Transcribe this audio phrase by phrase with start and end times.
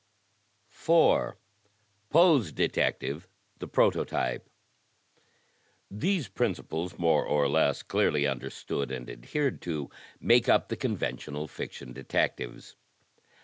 [0.67, 1.37] ''4,
[2.11, 3.27] Poe^s Detective—
[3.59, 4.49] The Prototype
[5.91, 11.93] These principles, more or less clearly understood and adhered to, make up the conventional Fiction
[11.93, 12.75] Detectives.